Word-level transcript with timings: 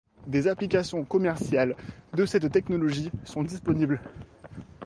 Des 0.25 0.47
applications 0.47 1.05
commerciales 1.05 1.75
de 2.15 2.25
cette 2.25 2.51
technologie 2.51 3.11
sont 3.23 3.43
disponibles. 3.43 4.01